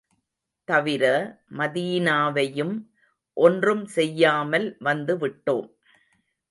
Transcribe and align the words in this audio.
தவிர, 0.67 1.03
மதீனாவையும் 1.57 2.73
ஒன்றும் 3.37 3.85
செய்யாமல் 3.85 4.67
வந்து 4.79 5.17
விட்டோம். 5.17 5.69